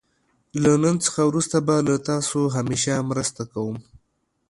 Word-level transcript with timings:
له 0.63 0.71
نن 0.83 0.95
څخه 1.05 1.21
وروسته 1.29 1.57
به 1.67 1.75
له 1.87 1.95
تاسو 2.09 2.39
همېشه 2.55 2.93
مرسته 3.09 3.41
کوم. 3.53 3.77